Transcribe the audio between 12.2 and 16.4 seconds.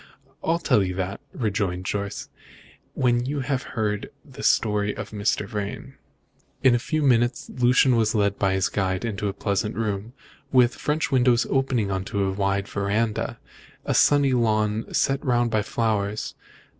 a wide verandah, and a sunny lawn set round with flowers.